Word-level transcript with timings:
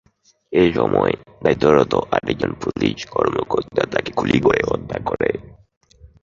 এসময় 0.53 1.13
দায়িত্বরত 1.43 1.93
আরেকজন 2.11 2.51
পুলিশ 2.61 2.97
কর্মকর্তা 3.05 3.83
তাকে 3.93 4.11
গুলি 4.17 4.37
করে 4.39 4.61
হত্যা 4.69 4.97
করে। 5.05 5.29